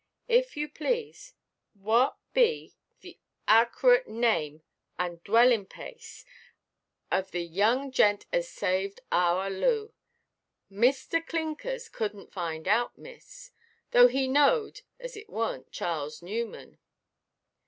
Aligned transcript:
If 0.27 0.57
you 0.57 0.67
please, 0.67 1.35
what 1.75 2.17
be 2.33 2.73
the 3.01 3.19
arkerate 3.47 4.07
name 4.07 4.63
and 4.97 5.23
dwellinʼ–place 5.23 6.25
of 7.11 7.29
the 7.29 7.43
young 7.43 7.91
gent 7.91 8.25
as 8.33 8.49
saved 8.49 9.01
our 9.11 9.51
Loo? 9.51 9.93
Mr. 10.71 11.23
Clinkers 11.23 11.87
couldnʼt 11.87 12.31
find 12.31 12.67
out, 12.67 12.97
miss, 12.97 13.51
though 13.91 14.07
he 14.07 14.27
knowed 14.27 14.81
as 14.99 15.15
it 15.15 15.27
warnʼt 15.27 15.69
'Charles 15.69 16.23
Newman. 16.23 16.79